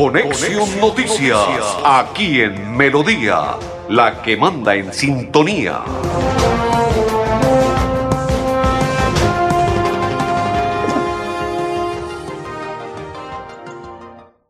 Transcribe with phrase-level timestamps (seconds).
[0.00, 1.40] Conexión Noticias,
[1.84, 3.56] aquí en Melodía,
[3.88, 5.82] la que manda en sintonía.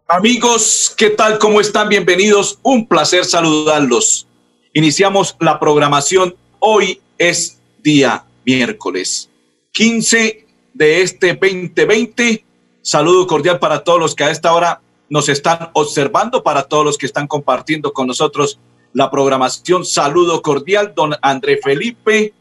[0.06, 1.38] Amigos, ¿qué tal?
[1.38, 1.88] ¿Cómo están?
[1.88, 2.58] Bienvenidos.
[2.62, 4.28] Un placer saludarlos.
[4.74, 6.36] Iniciamos la programación.
[6.58, 9.30] Hoy es día miércoles
[9.72, 12.44] 15 de este 2020.
[12.82, 16.98] Saludo cordial para todos los que a esta hora nos están observando, para todos los
[16.98, 18.58] que están compartiendo con nosotros
[18.92, 19.84] la programación.
[19.84, 22.32] Saludo cordial, don André Felipe.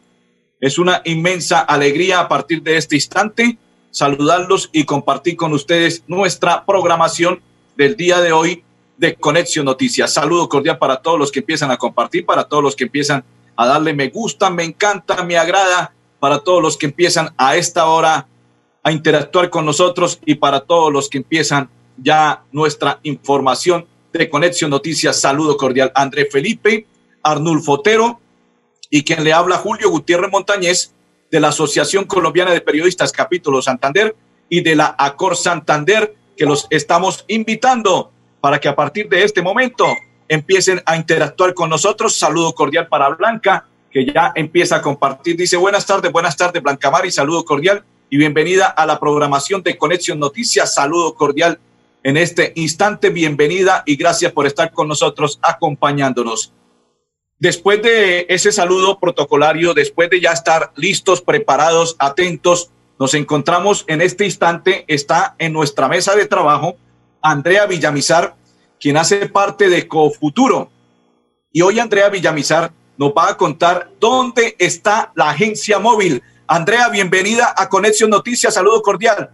[0.59, 3.57] Es una inmensa alegría a partir de este instante
[3.97, 7.41] saludarlos y compartir con ustedes nuestra programación
[7.75, 8.63] del día de hoy
[8.97, 10.13] de Conexión Noticias.
[10.13, 13.23] Saludo cordial para todos los que empiezan a compartir, para todos los que empiezan
[13.55, 17.87] a darle me gusta, me encanta, me agrada, para todos los que empiezan a esta
[17.87, 18.27] hora
[18.83, 24.71] a interactuar con nosotros y para todos los que empiezan ya nuestra información de Conexión
[24.71, 25.19] Noticias.
[25.19, 25.91] Saludo cordial.
[25.95, 26.85] André Felipe,
[27.23, 28.19] Arnulfo Otero
[28.89, 30.93] y quien le habla Julio Gutiérrez Montañez
[31.29, 34.15] de la Asociación Colombiana de Periodistas Capítulo Santander
[34.49, 39.41] y de la Acor Santander, que los estamos invitando para que a partir de este
[39.41, 39.85] momento
[40.29, 42.15] empiecen a interactuar con nosotros.
[42.15, 45.35] Saludo cordial para Blanca, que ya empieza a compartir.
[45.35, 49.77] Dice buenas tardes, buenas tardes, Blanca Mari, saludo cordial y bienvenida a la programación de
[49.77, 50.73] Conexión Noticias.
[50.73, 51.59] Saludo cordial
[52.07, 53.09] en este instante.
[53.09, 56.53] Bienvenida y gracias por estar con nosotros acompañándonos.
[57.37, 63.99] Después de ese saludo protocolario, después de ya estar listos, preparados, atentos, nos encontramos en
[63.99, 66.77] este instante, está en nuestra mesa de trabajo
[67.21, 68.35] Andrea Villamizar,
[68.79, 70.71] quien hace parte de Cofuturo.
[71.51, 76.23] Y hoy Andrea Villamizar nos va a contar dónde está la agencia móvil.
[76.47, 78.53] Andrea, bienvenida a Conexión Noticias.
[78.53, 79.29] Saludo cordial.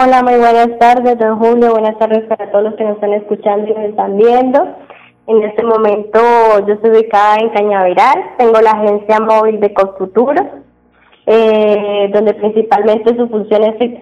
[0.00, 1.72] Hola, muy buenas tardes, don Julio.
[1.72, 4.64] Buenas tardes para todos los que nos están escuchando y nos están viendo.
[5.26, 6.20] En este momento
[6.68, 10.40] yo estoy ubicada en Cañaveral, tengo la agencia móvil de Cofuturo,
[11.26, 14.00] eh, donde principalmente su función es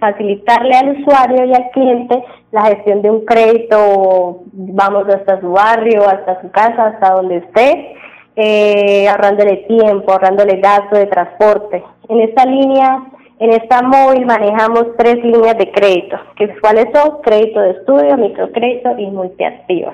[0.00, 6.08] facilitarle al usuario y al cliente la gestión de un crédito, vamos hasta su barrio,
[6.08, 7.94] hasta su casa, hasta donde esté,
[8.36, 11.84] eh, ahorrándole tiempo, ahorrándole gastos de transporte.
[12.08, 13.02] En esta línea,
[13.38, 18.98] en esta móvil manejamos tres líneas de crédito, que cuáles son crédito de estudio, microcrédito
[18.98, 19.92] y multiactivo.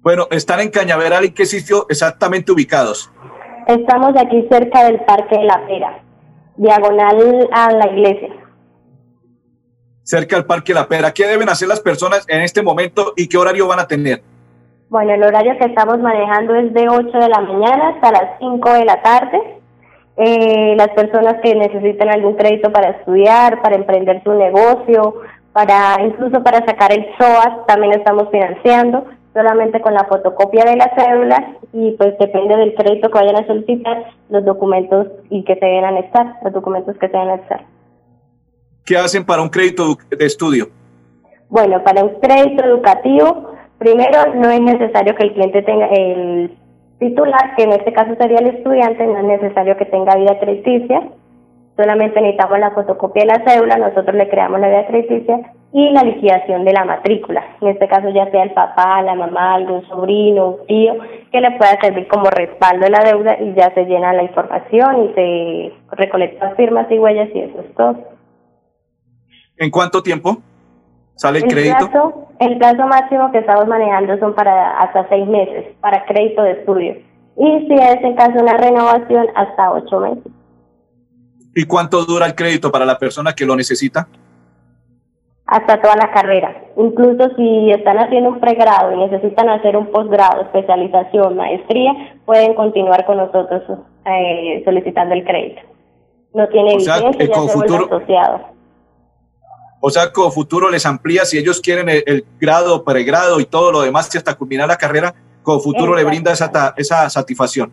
[0.00, 3.10] Bueno, están en Cañaveral, ¿en qué sitio exactamente ubicados?
[3.66, 6.00] Estamos aquí cerca del Parque de la Pera,
[6.56, 8.28] diagonal a la iglesia.
[10.02, 11.12] Cerca del Parque de la Pera.
[11.12, 14.22] ¿Qué deben hacer las personas en este momento y qué horario van a tener?
[14.88, 18.72] Bueno, el horario que estamos manejando es de 8 de la mañana hasta las 5
[18.72, 19.60] de la tarde.
[20.18, 25.14] Eh, las personas que necesiten algún crédito para estudiar, para emprender su negocio,
[25.52, 29.04] para incluso para sacar el SOAS, también estamos financiando
[29.34, 33.46] solamente con la fotocopia de la cédula y pues depende del crédito que vayan a
[33.46, 37.66] solicitar, los documentos y que se deben anexar, los documentos que se deben anexar.
[38.86, 40.70] ¿Qué hacen para un crédito de estudio?
[41.50, 46.56] Bueno, para un crédito educativo, primero no es necesario que el cliente tenga el
[46.98, 51.08] titular, que en este caso sería el estudiante, no es necesario que tenga vida crediticia,
[51.76, 56.02] solamente necesitamos la fotocopia de la cédula, nosotros le creamos la vida crediticia y la
[56.04, 57.44] liquidación de la matrícula.
[57.60, 60.94] En este caso ya sea el papá, la mamá, algún sobrino, un tío,
[61.30, 65.04] que le pueda servir como respaldo de la deuda y ya se llena la información
[65.04, 67.96] y se recolectan firmas y huellas y eso es todo.
[69.58, 70.38] ¿En cuánto tiempo
[71.16, 72.28] sale el, crédito?
[72.38, 76.96] el plazo máximo que estamos manejando son para hasta seis meses para crédito de estudio
[77.36, 80.32] y si es en caso de una renovación hasta ocho meses.
[81.54, 84.06] ¿Y cuánto dura el crédito para la persona que lo necesita?
[85.46, 86.54] hasta toda la carrera.
[86.76, 91.92] Incluso si están haciendo un pregrado y necesitan hacer un posgrado, especialización, maestría,
[92.24, 93.62] pueden continuar con nosotros
[94.04, 95.62] eh, solicitando el crédito.
[96.34, 98.40] No tiene o sea, vigencia, ya se futuro, asociado.
[99.88, 103.82] O sea, con futuro les amplía si ellos quieren el, grado, pregrado y todo lo
[103.82, 107.70] demás y hasta culminar la carrera, con futuro le brinda esa, esa satisfacción.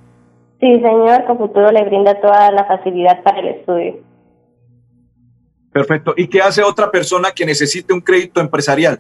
[0.59, 3.95] Sí, señor, con futuro le brinda toda la facilidad para el estudio.
[5.71, 6.13] Perfecto.
[6.15, 8.99] ¿Y qué hace otra persona que necesite un crédito empresarial?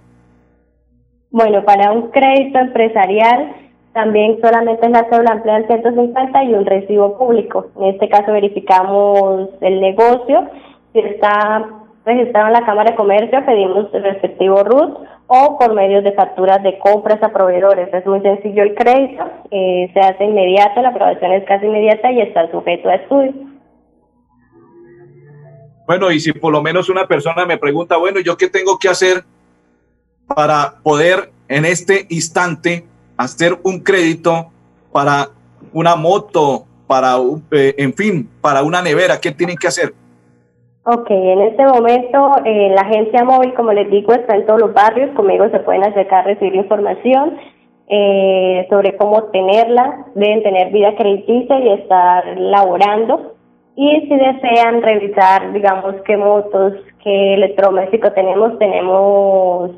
[1.29, 3.55] Bueno, para un crédito empresarial
[3.93, 7.67] también solamente es la cédula empleada 150 y un recibo público.
[7.77, 10.49] En este caso verificamos el negocio,
[10.93, 14.97] si está registrado en la Cámara de Comercio, pedimos el respectivo RUT
[15.27, 17.93] o por medios de facturas de compras a proveedores.
[17.93, 22.21] Es muy sencillo el crédito, eh, se hace inmediato, la aprobación es casi inmediata y
[22.21, 23.33] está sujeto a estudio.
[25.85, 28.89] Bueno, y si por lo menos una persona me pregunta, bueno, ¿yo qué tengo que
[28.89, 29.23] hacer
[30.27, 32.85] para poder en este instante
[33.17, 34.51] hacer un crédito
[34.91, 35.29] para
[35.73, 37.15] una moto, para,
[37.51, 39.19] eh, en fin, para una nevera?
[39.19, 39.93] ¿Qué tienen que hacer?
[40.85, 44.73] Ok, en este momento eh, la agencia móvil, como les digo, está en todos los
[44.73, 45.11] barrios.
[45.15, 47.37] Conmigo se pueden acercar a recibir información
[47.87, 50.07] eh, sobre cómo tenerla.
[50.13, 53.35] Deben tener vida crediticia y estar laborando.
[53.77, 59.71] Y si desean revisar, digamos, qué motos, qué electrodomésticos tenemos, tenemos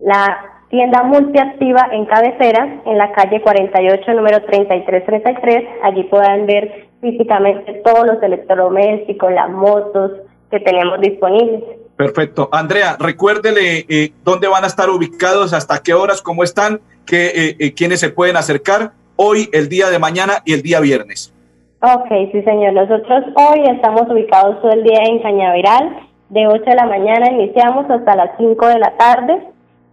[0.00, 0.38] la
[0.70, 5.68] tienda multiactiva en cabecera, en la calle 48, número 3333.
[5.84, 10.10] Allí puedan ver físicamente todos los electrodomésticos, las motos
[10.50, 11.62] que tenemos disponibles.
[11.96, 12.48] Perfecto.
[12.52, 17.56] Andrea, recuérdele eh, dónde van a estar ubicados, hasta qué horas, cómo están, qué, eh,
[17.58, 21.34] eh, quiénes se pueden acercar hoy, el día de mañana y el día viernes.
[21.82, 22.72] Ok, sí, señor.
[22.72, 26.08] Nosotros hoy estamos ubicados todo el día en Cañaveral.
[26.28, 29.42] De 8 de la mañana iniciamos hasta las 5 de la tarde.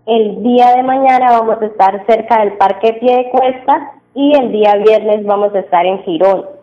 [0.05, 4.51] El día de mañana vamos a estar cerca del Parque Pie de Cuesta y el
[4.51, 6.54] día viernes vamos a estar en Girón.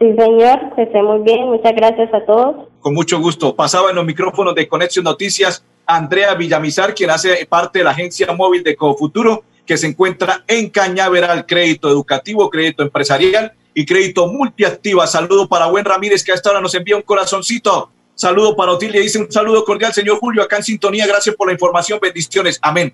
[0.00, 1.46] Sí, señor, que esté muy bien.
[1.46, 2.67] Muchas gracias a todos.
[2.80, 3.54] Con mucho gusto.
[3.54, 8.32] Pasaba en los micrófonos de Conexión Noticias Andrea Villamizar, quien hace parte de la agencia
[8.32, 15.06] móvil de Cofuturo, que se encuentra en Cañaveral, crédito educativo, crédito empresarial y crédito multiactiva.
[15.06, 17.90] Saludo para Buen Ramírez, que a esta hora nos envía un corazoncito.
[18.14, 21.06] Saludo para Otilia, dice un saludo cordial, señor Julio, acá en sintonía.
[21.06, 21.98] Gracias por la información.
[22.02, 22.58] Bendiciones.
[22.60, 22.92] Amén.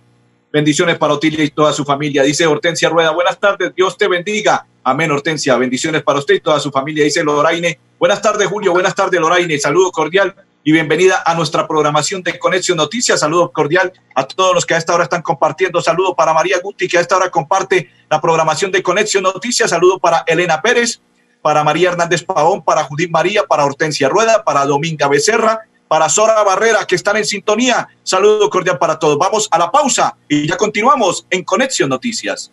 [0.52, 2.22] Bendiciones para Otilia y toda su familia.
[2.22, 4.66] Dice Hortensia Rueda, buenas tardes, Dios te bendiga.
[4.86, 5.56] Amén, Hortensia.
[5.56, 7.04] Bendiciones para usted y toda su familia.
[7.04, 8.72] Dice Loraine, buenas tardes, Julio.
[8.72, 9.58] Buenas tardes, Loraine.
[9.58, 13.20] Saludo cordial y bienvenida a nuestra programación de Conexión Noticias.
[13.20, 15.80] Saludo cordial a todos los que a esta hora están compartiendo.
[15.80, 19.70] Saludo para María Guti, que a esta hora comparte la programación de Conexión Noticias.
[19.70, 21.00] Saludo para Elena Pérez,
[21.40, 26.42] para María Hernández Pavón, para Judith María, para Hortensia Rueda, para Dominga Becerra, para Sora
[26.42, 27.88] Barrera, que están en sintonía.
[28.02, 29.16] Saludo cordial para todos.
[29.16, 32.52] Vamos a la pausa y ya continuamos en Conexión Noticias.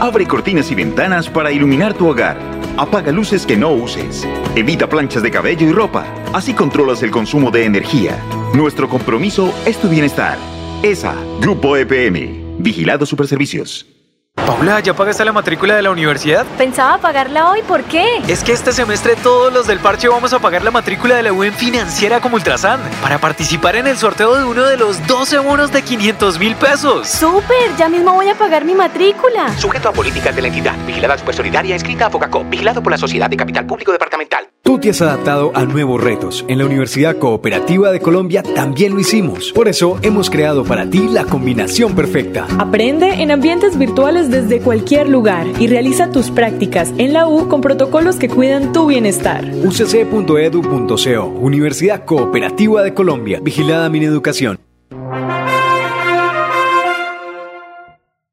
[0.00, 2.38] Abre cortinas y ventanas para iluminar tu hogar.
[2.76, 4.26] Apaga luces que no uses.
[4.54, 6.06] Evita planchas de cabello y ropa.
[6.32, 8.16] Así controlas el consumo de energía.
[8.54, 10.38] Nuestro compromiso es tu bienestar.
[10.84, 12.58] ESA, Grupo EPM.
[12.60, 13.97] Vigilado Superservicios.
[14.46, 16.46] Paula, ¿ya pagaste la matrícula de la universidad?
[16.56, 18.04] Pensaba pagarla hoy, ¿por qué?
[18.28, 21.32] Es que este semestre todos los del parche vamos a pagar la matrícula de la
[21.32, 25.70] UN financiera como Ultrasan para participar en el sorteo de uno de los 12 bonos
[25.70, 27.08] de 500 mil pesos.
[27.08, 27.76] ¡Súper!
[27.76, 29.56] Ya mismo voy a pagar mi matrícula.
[29.58, 30.74] Sujeto a políticas de la entidad.
[30.86, 32.44] Vigilada Supersolidaria inscrita a Focacó.
[32.44, 34.47] Vigilado por la Sociedad de Capital Público Departamental.
[34.78, 36.44] Tú te has adaptado a nuevos retos.
[36.46, 39.50] En la Universidad Cooperativa de Colombia también lo hicimos.
[39.50, 42.46] Por eso hemos creado para ti la combinación perfecta.
[42.60, 47.60] Aprende en ambientes virtuales desde cualquier lugar y realiza tus prácticas en la U con
[47.60, 49.44] protocolos que cuidan tu bienestar.
[49.52, 53.40] ucc.edu.co Universidad Cooperativa de Colombia.
[53.42, 54.60] Vigilada mi educación.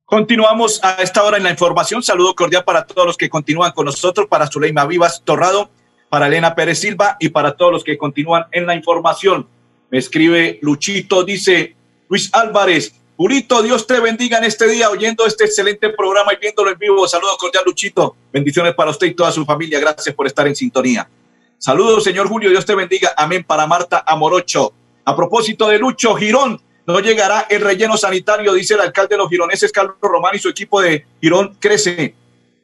[0.05, 2.03] Continuamos a esta hora en la información.
[2.03, 5.71] Saludo cordial para todos los que continúan con nosotros, para Zuleima Vivas Torrado,
[6.09, 9.47] para Elena Pérez Silva y para todos los que continúan en la información.
[9.89, 11.75] Me escribe Luchito, dice
[12.09, 16.69] Luis Álvarez, Julito, Dios te bendiga en este día oyendo este excelente programa y viéndolo
[16.69, 17.07] en vivo.
[17.07, 18.15] Saludos cordial, Luchito.
[18.33, 19.79] Bendiciones para usted y toda su familia.
[19.79, 21.07] Gracias por estar en sintonía.
[21.57, 22.49] Saludos, señor Julio.
[22.49, 23.13] Dios te bendiga.
[23.15, 24.73] Amén para Marta Amorocho.
[25.05, 29.29] A propósito de Lucho Girón, no llegará el relleno sanitario, dice el alcalde de los
[29.29, 32.15] gironeses, Carlos Román, y su equipo de Girón Crece,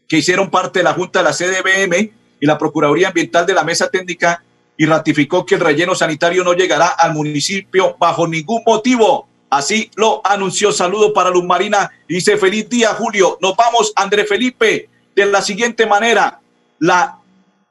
[0.07, 3.63] que hicieron parte de la Junta de la CDBM y la Procuraduría Ambiental de la
[3.63, 4.43] Mesa Técnica
[4.75, 9.27] y ratificó que el relleno sanitario no llegará al municipio bajo ningún motivo.
[9.49, 10.71] Así lo anunció.
[10.71, 11.91] Saludo para Luz Marina.
[12.07, 13.37] Dice feliz día, Julio.
[13.41, 16.39] Nos vamos, André Felipe, de la siguiente manera.
[16.79, 17.19] La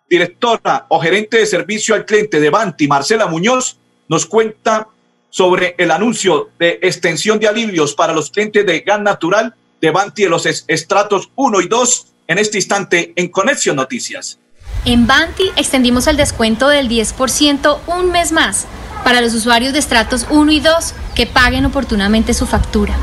[0.09, 4.89] directora o gerente de servicio al cliente de Banti, Marcela Muñoz, nos cuenta
[5.31, 10.25] sobre el anuncio de extensión de alivios para los clientes de gas natural de Banti
[10.25, 14.40] de los estratos 1 y 2 en este instante en Conexión Noticias.
[14.87, 18.67] En Banti extendimos el descuento del 10% un mes más
[19.05, 22.95] para los usuarios de estratos 1 y 2 que paguen oportunamente su factura.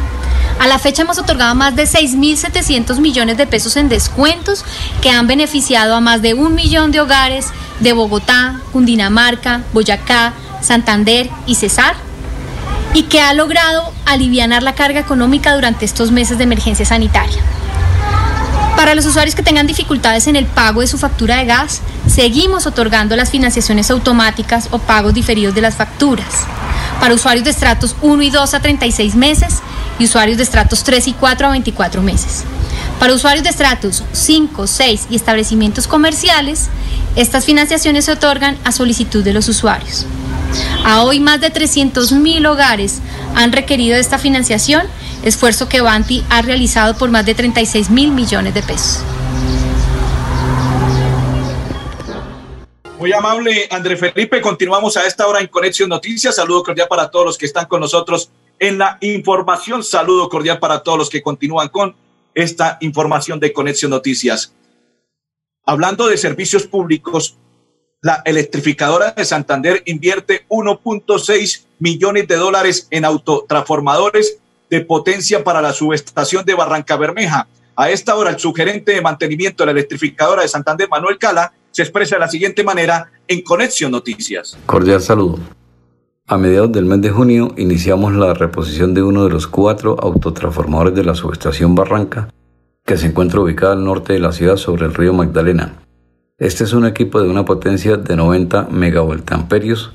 [0.60, 4.66] A la fecha hemos otorgado más de 6.700 millones de pesos en descuentos
[5.02, 7.48] que han beneficiado a más de un millón de hogares
[7.80, 11.96] de Bogotá, Cundinamarca, Boyacá, Santander y Cesar
[12.96, 17.44] y que ha logrado aliviar la carga económica durante estos meses de emergencia sanitaria.
[18.78, 22.68] Para los usuarios que tengan dificultades en el pago de su factura de gas, seguimos
[22.68, 26.46] otorgando las financiaciones automáticas o pagos diferidos de las facturas.
[27.00, 29.56] Para usuarios de estratos 1 y 2 a 36 meses
[29.98, 32.44] y usuarios de estratos 3 y 4 a 24 meses.
[33.00, 36.68] Para usuarios de estratos 5, 6 y establecimientos comerciales,
[37.16, 40.06] estas financiaciones se otorgan a solicitud de los usuarios.
[40.86, 43.00] A hoy más de 300.000 hogares
[43.36, 44.84] han requerido esta financiación
[45.28, 49.04] esfuerzo que Banti ha realizado por más de 36 mil millones de pesos.
[53.00, 54.42] Muy amable, André Felipe.
[54.42, 56.36] Continuamos a esta hora en Conexión Noticias.
[56.36, 59.84] Saludo cordial para todos los que están con nosotros en la información.
[59.84, 61.96] Saludo cordial para todos los que continúan con
[62.34, 64.54] esta información de Conexión Noticias.
[65.64, 67.38] Hablando de servicios públicos,
[68.02, 74.40] la electrificadora de Santander invierte 1.6 millones de dólares en autotransformadores
[74.70, 77.48] de potencia para la subestación de Barranca Bermeja.
[77.76, 81.84] A esta hora, el sugerente de mantenimiento de la electrificadora de Santander, Manuel Cala, se
[81.84, 84.58] expresa de la siguiente manera en Conexión Noticias.
[84.66, 85.40] Cordial saludo.
[86.26, 90.94] A mediados del mes de junio iniciamos la reposición de uno de los cuatro autotransformadores
[90.94, 92.30] de la subestación Barranca,
[92.84, 95.76] que se encuentra ubicada al norte de la ciudad sobre el río Magdalena.
[96.38, 99.94] Este es un equipo de una potencia de 90 megavoltamperios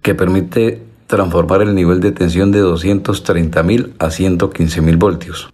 [0.00, 5.50] que permite transformar el nivel de tensión de 230.000 a 115.000 voltios.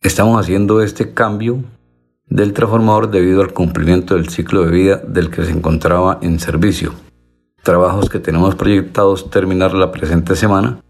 [0.00, 1.64] Estamos haciendo este cambio
[2.26, 6.92] del transformador debido al cumplimiento del ciclo de vida del que se encontraba en servicio.
[7.62, 10.80] Trabajos que tenemos proyectados terminar la presente semana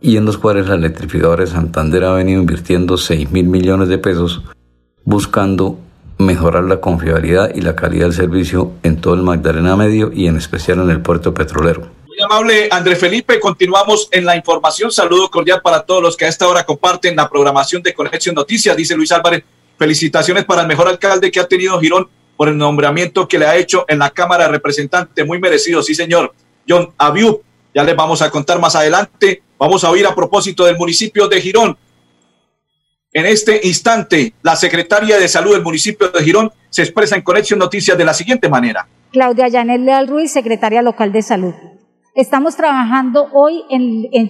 [0.00, 3.98] y en los cuales la electrificadora de Santander ha venido invirtiendo 6 mil millones de
[3.98, 4.42] pesos
[5.04, 5.78] buscando
[6.18, 10.36] mejorar la confiabilidad y la calidad del servicio en todo el Magdalena Medio y en
[10.36, 12.01] especial en el puerto petrolero.
[12.12, 14.92] Muy amable André Felipe, continuamos en la información.
[14.92, 18.76] Saludo cordial para todos los que a esta hora comparten la programación de Conexión Noticias,
[18.76, 19.44] dice Luis Álvarez.
[19.78, 23.56] Felicitaciones para el mejor alcalde que ha tenido Girón por el nombramiento que le ha
[23.56, 25.26] hecho en la Cámara de Representantes.
[25.26, 26.34] Muy merecido, sí señor.
[26.68, 27.40] John Abiu,
[27.74, 29.42] ya les vamos a contar más adelante.
[29.58, 31.78] Vamos a oír a propósito del municipio de Girón.
[33.14, 37.58] En este instante, la secretaria de Salud del municipio de Girón se expresa en Conexión
[37.58, 38.86] Noticias de la siguiente manera.
[39.12, 41.54] Claudia Yanel Leal Ruiz, secretaria local de Salud.
[42.14, 44.28] Estamos trabajando hoy en, en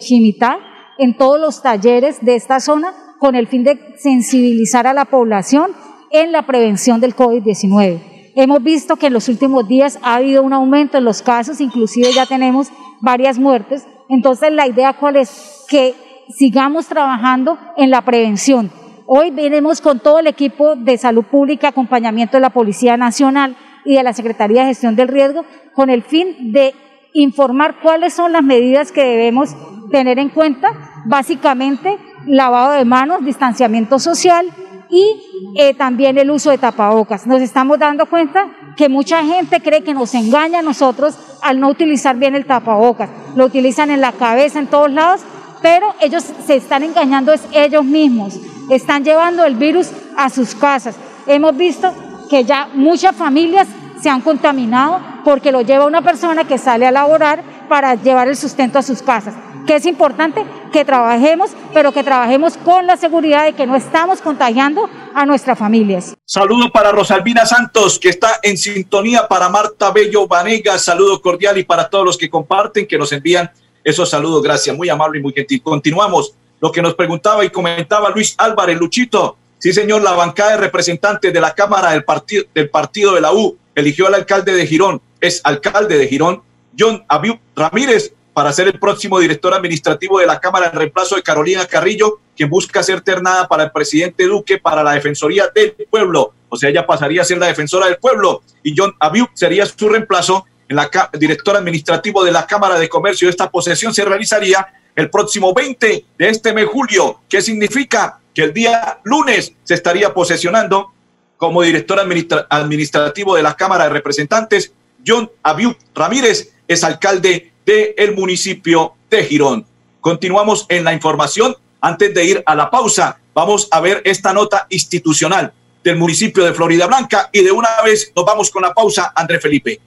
[0.98, 5.72] en todos los talleres de esta zona, con el fin de sensibilizar a la población
[6.12, 8.32] en la prevención del COVID-19.
[8.36, 12.12] Hemos visto que en los últimos días ha habido un aumento en los casos, inclusive
[12.12, 12.68] ya tenemos
[13.00, 13.84] varias muertes.
[14.08, 15.94] Entonces, la idea cuál es que
[16.28, 18.70] sigamos trabajando en la prevención.
[19.06, 23.96] Hoy venimos con todo el equipo de salud pública, acompañamiento de la Policía Nacional y
[23.96, 26.74] de la Secretaría de Gestión del Riesgo, con el fin de
[27.14, 29.54] informar cuáles son las medidas que debemos
[29.90, 30.68] tener en cuenta,
[31.04, 34.46] básicamente lavado de manos, distanciamiento social
[34.88, 35.22] y
[35.56, 37.26] eh, también el uso de tapabocas.
[37.26, 41.68] Nos estamos dando cuenta que mucha gente cree que nos engaña a nosotros al no
[41.68, 43.10] utilizar bien el tapabocas.
[43.34, 45.22] Lo utilizan en la cabeza, en todos lados,
[45.60, 48.38] pero ellos se están engañando es ellos mismos.
[48.70, 50.96] Están llevando el virus a sus casas.
[51.26, 51.92] Hemos visto
[52.28, 53.68] que ya muchas familias
[54.02, 58.36] se han contaminado porque lo lleva una persona que sale a laborar para llevar el
[58.36, 59.34] sustento a sus casas.
[59.66, 64.20] Que es importante que trabajemos, pero que trabajemos con la seguridad de que no estamos
[64.20, 66.14] contagiando a nuestras familias.
[66.24, 71.62] Saludo para Rosalvina Santos, que está en sintonía, para Marta Bello Vanegas, saludo cordial y
[71.62, 73.52] para todos los que comparten, que nos envían
[73.84, 74.42] esos saludos.
[74.42, 75.62] Gracias, muy amable y muy gentil.
[75.62, 76.34] Continuamos.
[76.60, 79.36] Lo que nos preguntaba y comentaba Luis Álvarez, Luchito.
[79.58, 83.32] Sí, señor, la bancada de representantes de la Cámara del Partido, del partido de la
[83.32, 86.42] U eligió al alcalde de Girón, es alcalde de Girón,
[86.78, 91.22] John Abiu Ramírez, para ser el próximo director administrativo de la Cámara en reemplazo de
[91.22, 96.32] Carolina Carrillo, quien busca ser ternada para el presidente Duque para la Defensoría del Pueblo.
[96.48, 99.88] o sea, ella pasaría a ser la defensora del pueblo y John Abiu sería su
[99.88, 103.28] reemplazo en la director administrativo de la Cámara de Comercio.
[103.28, 108.52] Esta posesión se realizaría el próximo 20 de este mes julio, que significa que el
[108.52, 110.92] día lunes se estaría posesionando
[111.42, 114.72] como director administrativo de la Cámara de Representantes,
[115.04, 119.66] John Abiu Ramírez, es alcalde del municipio de Girón.
[120.00, 121.56] Continuamos en la información.
[121.80, 126.54] Antes de ir a la pausa, vamos a ver esta nota institucional del municipio de
[126.54, 129.80] Florida Blanca y de una vez nos vamos con la pausa, André Felipe.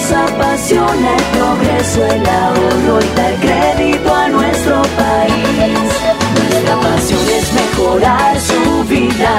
[0.00, 5.74] Nos apasiona el progreso, el ahorro y dar crédito a nuestro país.
[6.34, 9.38] Nuestra pasión es mejorar su vida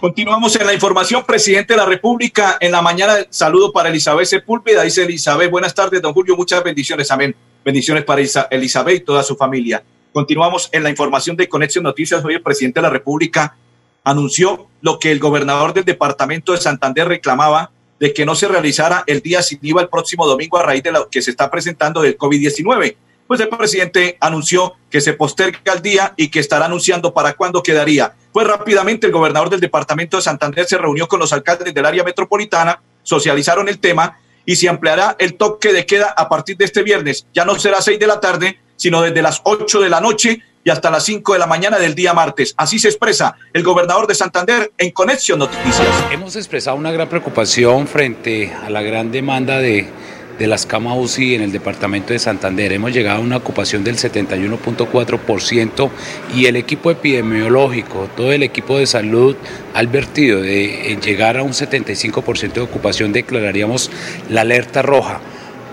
[0.00, 1.24] Continuamos en la información.
[1.24, 4.82] Presidente de la República, en la mañana, saludo para Elizabeth Sepúlveda.
[4.82, 7.10] Dice Elizabeth, buenas tardes, don Julio, muchas bendiciones.
[7.10, 7.34] Amén.
[7.64, 9.82] Bendiciones para Elizabeth y toda su familia.
[10.12, 12.22] Continuamos en la información de Conexión Noticias.
[12.22, 13.56] Hoy el presidente de la República
[14.04, 19.02] anunció lo que el gobernador del departamento de Santander reclamaba de que no se realizara
[19.06, 22.02] el día sin IVA el próximo domingo a raíz de lo que se está presentando
[22.02, 27.12] del COVID-19 pues el presidente anunció que se posterga el día y que estará anunciando
[27.12, 28.14] para cuándo quedaría.
[28.32, 32.04] Pues rápidamente el gobernador del departamento de Santander se reunió con los alcaldes del área
[32.04, 36.82] metropolitana, socializaron el tema y se ampliará el toque de queda a partir de este
[36.82, 37.26] viernes.
[37.34, 40.70] Ya no será seis de la tarde, sino desde las ocho de la noche y
[40.70, 42.52] hasta las cinco de la mañana del día martes.
[42.56, 45.86] Así se expresa el gobernador de Santander en Conexión Noticias.
[46.10, 49.88] Hemos expresado una gran preocupación frente a la gran demanda de
[50.38, 52.72] de las camas UCI en el departamento de Santander.
[52.72, 55.90] Hemos llegado a una ocupación del 71.4%
[56.34, 59.36] y el equipo epidemiológico, todo el equipo de salud
[59.74, 63.90] ha advertido de llegar a un 75% de ocupación, declararíamos
[64.28, 65.20] la alerta roja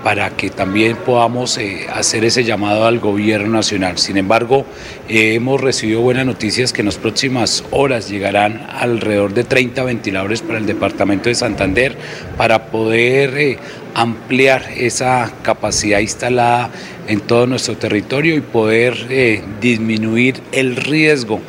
[0.03, 3.97] para que también podamos eh, hacer ese llamado al gobierno nacional.
[3.97, 4.65] Sin embargo,
[5.07, 10.41] eh, hemos recibido buenas noticias que en las próximas horas llegarán alrededor de 30 ventiladores
[10.41, 11.95] para el departamento de Santander
[12.35, 13.59] para poder eh,
[13.95, 16.69] ampliar esa capacidad instalada
[17.07, 21.39] en todo nuestro territorio y poder disminuir el riesgo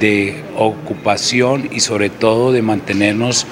[0.00, 3.46] de ocupación y sobre todo de mantenernos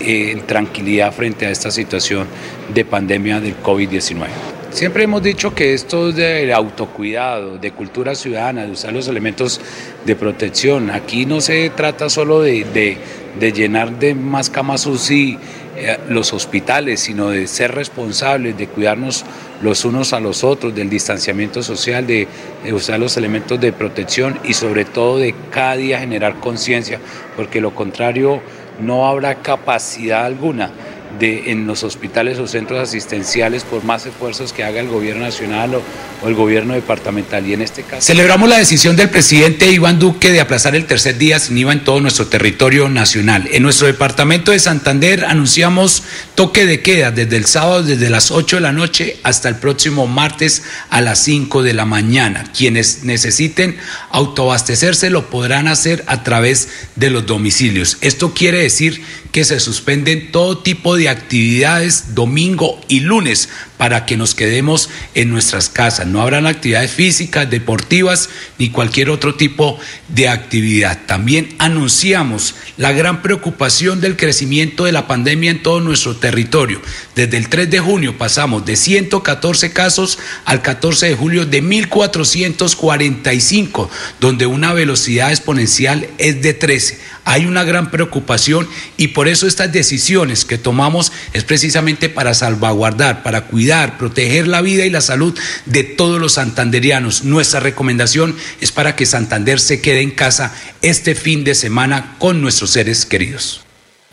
[0.00, 2.26] en tranquilidad frente a esta situación
[2.72, 4.28] de pandemia del COVID-19.
[4.76, 9.58] Siempre hemos dicho que esto es de autocuidado, de cultura ciudadana, de usar los elementos
[10.04, 10.90] de protección.
[10.90, 12.98] Aquí no se trata solo de,
[13.40, 15.38] de, llenar de más camas UCI
[15.78, 19.24] eh, los hospitales, sino de ser responsables, de cuidarnos
[19.62, 22.28] los unos a los otros, del distanciamiento social, de,
[22.62, 27.00] de usar los elementos de protección y sobre todo de cada día generar conciencia,
[27.34, 28.42] porque lo contrario
[28.80, 30.70] no habrá capacidad alguna
[31.18, 35.74] de, en los hospitales o centros asistenciales por más esfuerzos que haga el gobierno nacional
[35.74, 35.82] o,
[36.22, 37.46] o, el gobierno departamental.
[37.46, 38.02] Y en este caso...
[38.02, 41.84] Celebramos la decisión del presidente Iván Duque de aplazar el tercer día sin IVA en
[41.84, 43.48] todo nuestro territorio nacional.
[43.52, 46.02] En nuestro departamento de Santander anunciamos
[46.34, 50.06] toque de queda desde el sábado desde las 8 de la noche hasta el próximo
[50.06, 52.44] martes a las 5 de la mañana.
[52.56, 53.76] Quienes necesiten
[54.10, 57.98] autoabastecerse lo podrán hacer a través de los domicilios.
[58.00, 59.02] Esto quiere decir
[59.36, 65.28] que se suspenden todo tipo de actividades domingo y lunes para que nos quedemos en
[65.28, 66.06] nuestras casas.
[66.06, 71.00] No habrán actividades físicas, deportivas ni cualquier otro tipo de actividad.
[71.04, 76.80] También anunciamos la gran preocupación del crecimiento de la pandemia en todo nuestro territorio.
[77.14, 83.90] Desde el 3 de junio pasamos de 114 casos al 14 de julio de 1445,
[84.18, 87.15] donde una velocidad exponencial es de 13.
[87.28, 93.24] Hay una gran preocupación y por eso estas decisiones que tomamos es precisamente para salvaguardar,
[93.24, 97.24] para cuidar, proteger la vida y la salud de todos los santanderianos.
[97.24, 102.40] Nuestra recomendación es para que Santander se quede en casa este fin de semana con
[102.40, 103.65] nuestros seres queridos.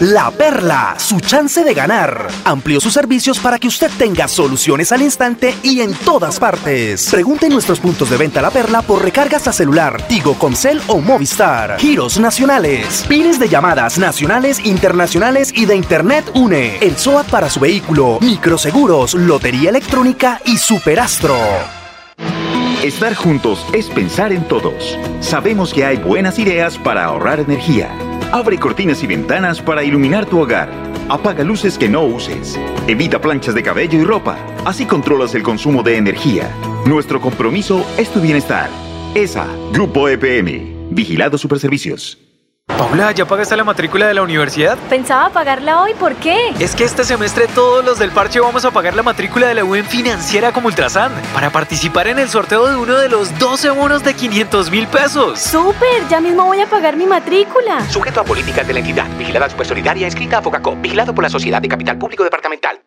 [0.00, 2.28] La Perla, su chance de ganar.
[2.44, 7.08] Amplió sus servicios para que usted tenga soluciones al instante y en todas partes.
[7.10, 11.00] Pregunte en nuestros puntos de venta La Perla por recargas a celular, Tigo, Comcel o
[11.00, 11.78] Movistar.
[11.78, 16.76] Giros nacionales, pines de llamadas nacionales, internacionales y de Internet UNE.
[16.82, 21.38] El SOAT para su vehículo, microseguros, lotería electrónica y superastro.
[22.82, 24.98] Estar juntos es pensar en todos.
[25.20, 27.90] Sabemos que hay buenas ideas para ahorrar energía.
[28.32, 30.68] Abre cortinas y ventanas para iluminar tu hogar.
[31.08, 32.58] Apaga luces que no uses.
[32.88, 34.36] Evita planchas de cabello y ropa.
[34.64, 36.50] Así controlas el consumo de energía.
[36.86, 38.68] Nuestro compromiso es tu bienestar.
[39.14, 40.90] ESA, Grupo EPM.
[40.90, 42.25] Vigilado Superservicios.
[42.76, 44.76] Paula, ¿ya pagaste la matrícula de la universidad?
[44.90, 46.50] Pensaba pagarla hoy, ¿por qué?
[46.60, 49.64] Es que este semestre todos los del parche vamos a pagar la matrícula de la
[49.64, 54.04] UN financiera como Ultrasan para participar en el sorteo de uno de los 12 bonos
[54.04, 55.40] de 500 mil pesos.
[55.40, 56.06] ¡Súper!
[56.10, 57.88] Ya mismo voy a pagar mi matrícula.
[57.88, 59.06] Sujeto a políticas de la entidad.
[59.16, 60.78] Vigilada Supersolidaria, escrita a Focacop.
[60.80, 62.85] Vigilado por la Sociedad de Capital Público Departamental.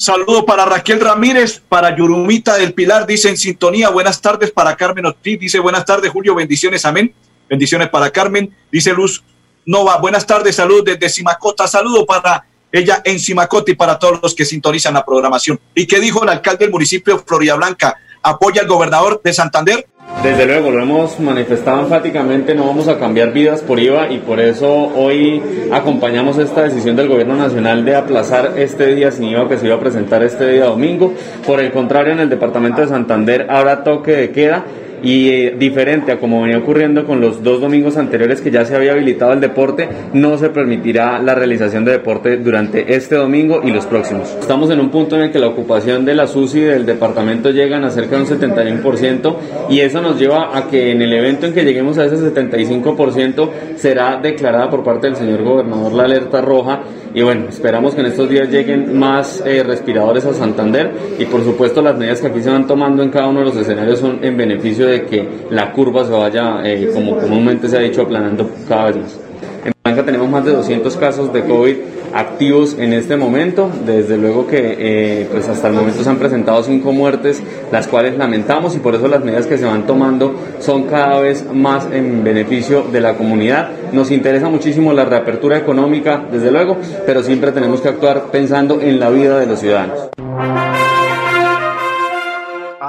[0.00, 5.04] Saludo para Raquel Ramírez, para Yurumita del Pilar, dice en sintonía, buenas tardes para Carmen
[5.06, 7.12] Ortiz, dice buenas tardes Julio, bendiciones, amén.
[7.50, 9.24] Bendiciones para Carmen, dice Luz
[9.66, 14.36] Nova, buenas tardes, salud desde Simacota, saludo para ella en Simacota y para todos los
[14.36, 15.58] que sintonizan la programación.
[15.74, 17.96] ¿Y qué dijo el alcalde del municipio Florida Blanca?
[18.22, 19.84] ¿Apoya al gobernador de Santander?
[20.22, 24.40] Desde luego, lo hemos manifestado enfáticamente, no vamos a cambiar vidas por IVA y por
[24.40, 25.40] eso hoy
[25.70, 29.76] acompañamos esta decisión del Gobierno Nacional de aplazar este día sin IVA que se iba
[29.76, 31.14] a presentar este día domingo.
[31.46, 34.64] Por el contrario, en el Departamento de Santander habrá toque de queda
[35.02, 38.74] y eh, diferente a como venía ocurriendo con los dos domingos anteriores que ya se
[38.74, 43.70] había habilitado el deporte, no se permitirá la realización de deporte durante este domingo y
[43.70, 44.36] los próximos.
[44.40, 47.84] Estamos en un punto en el que la ocupación de la SUSI del departamento llegan
[47.84, 49.36] a cerca de un 71%
[49.70, 53.50] y eso nos lleva a que en el evento en que lleguemos a ese 75%
[53.76, 56.80] será declarada por parte del señor gobernador la alerta roja
[57.14, 61.42] y bueno, esperamos que en estos días lleguen más eh, respiradores a Santander y por
[61.42, 64.18] supuesto las medidas que aquí se van tomando en cada uno de los escenarios son
[64.22, 68.50] en beneficio de que la curva se vaya, eh, como comúnmente se ha dicho, aplanando
[68.68, 69.18] cada vez más.
[69.64, 71.76] En Blanca tenemos más de 200 casos de COVID
[72.14, 73.70] activos en este momento.
[73.84, 78.16] Desde luego que eh, pues hasta el momento se han presentado cinco muertes, las cuales
[78.16, 82.24] lamentamos y por eso las medidas que se van tomando son cada vez más en
[82.24, 83.70] beneficio de la comunidad.
[83.92, 89.00] Nos interesa muchísimo la reapertura económica, desde luego, pero siempre tenemos que actuar pensando en
[89.00, 90.10] la vida de los ciudadanos.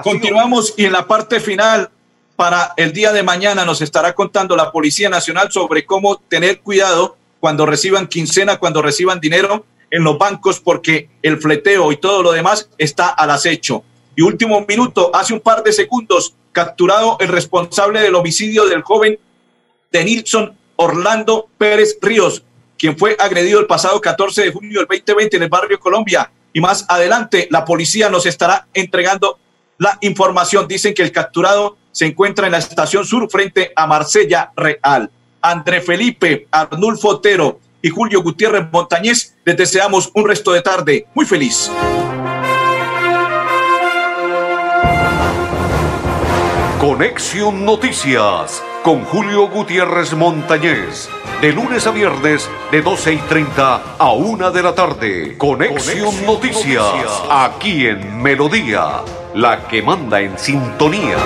[0.03, 1.89] Continuamos y en la parte final
[2.39, 7.17] para el día de mañana nos estará contando la Policía Nacional sobre cómo tener cuidado
[7.39, 12.31] cuando reciban quincena, cuando reciban dinero en los bancos, porque el fleteo y todo lo
[12.31, 13.83] demás está al acecho.
[14.15, 19.17] Y último minuto, hace un par de segundos, capturado el responsable del homicidio del joven
[19.91, 22.43] de Nilson Orlando Pérez Ríos,
[22.77, 26.31] quien fue agredido el pasado 14 de junio del 2020 en el barrio Colombia.
[26.53, 29.39] Y más adelante, la policía nos estará entregando
[29.77, 30.67] la información.
[30.67, 35.11] Dicen que el capturado se encuentra en la estación sur frente a Marsella Real.
[35.41, 41.25] André Felipe, Arnulfo Otero y Julio Gutiérrez Montañez, les deseamos un resto de tarde muy
[41.25, 41.71] feliz.
[46.79, 51.09] Conexión Noticias con Julio Gutiérrez Montañez.
[51.41, 55.37] De lunes a viernes, de 12 y 30 a 1 de la tarde.
[55.37, 59.03] Conexión, Noticias, aquí en Melodía,
[59.35, 61.17] la que manda en sintonía.